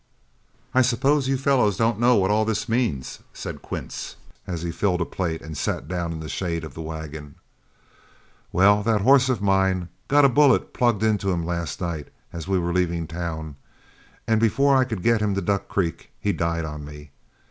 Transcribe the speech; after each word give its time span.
"I 0.73 0.81
suppose 0.81 1.27
you 1.27 1.37
fellows 1.37 1.77
don't 1.77 1.99
know 1.99 2.15
what 2.15 2.31
all 2.31 2.43
this 2.43 2.67
means," 2.67 3.19
said 3.35 3.61
Quince, 3.61 4.15
as 4.47 4.63
he 4.63 4.71
filled 4.71 4.99
a 4.99 5.05
plate 5.05 5.43
and 5.43 5.55
sat 5.55 5.87
down 5.87 6.11
in 6.11 6.21
the 6.21 6.27
shade 6.27 6.63
of 6.63 6.73
the 6.73 6.81
wagon. 6.81 7.35
"Well, 8.51 8.81
that 8.81 9.01
horse 9.01 9.29
of 9.29 9.43
mine 9.43 9.89
got 10.07 10.25
a 10.25 10.27
bullet 10.27 10.73
plugged 10.73 11.03
into 11.03 11.29
him 11.31 11.45
last 11.45 11.79
night 11.79 12.07
as 12.33 12.47
we 12.47 12.57
were 12.57 12.73
leaving 12.73 13.05
town, 13.05 13.57
and 14.27 14.41
before 14.41 14.75
I 14.75 14.85
could 14.85 15.03
get 15.03 15.21
him 15.21 15.35
to 15.35 15.41
Duck 15.41 15.67
Creek, 15.67 16.09
he 16.19 16.33
died 16.33 16.65
on 16.65 16.83
me. 16.83 17.11